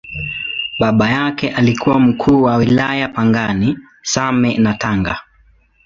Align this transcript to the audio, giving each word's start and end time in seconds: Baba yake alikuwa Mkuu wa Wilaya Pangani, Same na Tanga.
Baba 0.79 1.09
yake 1.09 1.49
alikuwa 1.49 1.99
Mkuu 1.99 2.41
wa 2.43 2.55
Wilaya 2.55 3.07
Pangani, 3.07 3.77
Same 4.01 4.57
na 4.57 4.73
Tanga. 4.73 5.21